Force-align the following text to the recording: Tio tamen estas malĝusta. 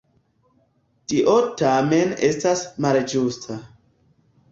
Tio 1.11 1.35
tamen 1.61 2.15
estas 2.29 2.63
malĝusta. 2.87 3.59